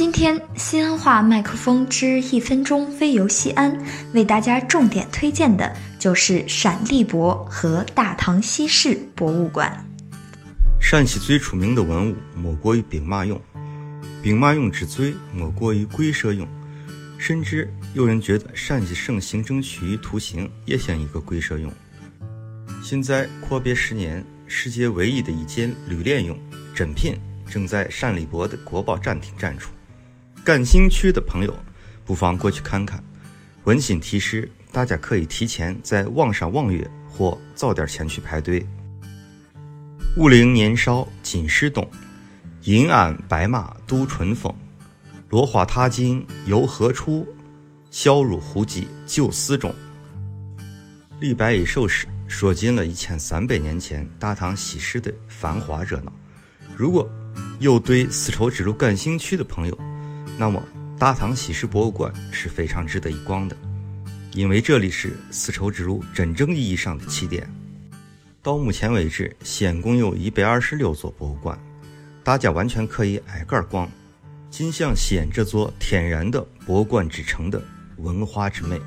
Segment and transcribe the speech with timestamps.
[0.00, 3.78] 今天西安话麦克风之一分钟飞游西安，
[4.14, 9.86] 为大家重点推荐的就是陕历博和大唐西市博物馆。
[10.80, 13.38] 陕西最出名的文物莫过于兵马俑，
[14.22, 16.46] 兵马俑之最莫过于龟蛇俑，
[17.18, 21.68] 甚至有人觉得陕西省行政区域图形也像一个龟蛇俑。
[22.82, 26.34] 现在阔别十年，世界唯一的一件绿莲俑
[26.74, 29.70] 珍品正在陕历博的国宝展厅展出。
[30.42, 31.54] 感兴趣的朋友，
[32.04, 33.02] 不妨过去看看。
[33.64, 38.66] 温馨提示：大家可以提前在网上网约，或早点前去排队。
[40.16, 41.88] 武陵年少金世东，
[42.62, 44.52] 银鞍白马度春风。
[45.28, 47.28] 落花踏尽又何处？
[47.90, 49.74] 笑入胡姬酒肆中。
[51.20, 56.12] 李白一首诗，说尽了一千三百年前大唐西市的繁华热闹。
[56.74, 57.08] 如果
[57.58, 59.78] 有对丝绸之路感兴趣的朋友，
[60.40, 60.62] 那么，
[60.98, 63.54] 大唐西市博物馆是非常值得一逛的，
[64.32, 67.46] 因为这里是丝绸之路真正意义上的起点。
[68.42, 71.58] 到目前为止，西安共有一百二十六座博物馆，
[72.24, 73.86] 大家完全可以挨个儿逛，
[74.50, 77.62] 尽享西安这座天然的博物馆之城的
[77.98, 78.80] 文化之美。